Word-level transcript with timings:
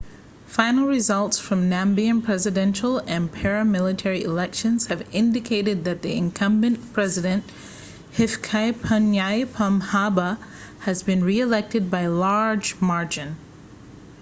final 0.47 0.87
results 0.87 1.37
from 1.37 1.69
namibian 1.69 2.23
presidential 2.25 2.97
and 3.05 3.31
parliamentary 3.31 4.23
elections 4.23 4.87
have 4.87 5.05
indicated 5.13 5.83
that 5.83 6.01
the 6.01 6.11
incumbent 6.17 6.91
president 6.91 7.43
hifikepunye 8.17 9.45
pohamba 9.45 10.39
has 10.79 11.03
been 11.03 11.23
reelected 11.23 11.91
by 11.91 11.99
a 12.01 12.09
large 12.09 12.75
margin 12.81 13.35